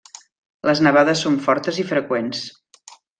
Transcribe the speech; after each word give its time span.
Les 0.69 0.79
nevades 0.87 1.21
són 1.25 1.37
fortes 1.49 1.77
i 1.83 1.89
freqüents. 1.91 2.41